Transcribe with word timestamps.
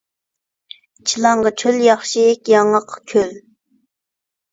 چىلانغا 1.11 1.51
چۆل 1.63 1.77
ياخشى، 1.87 2.23
ياڭاققا 2.53 2.99
كۆل 3.13 3.37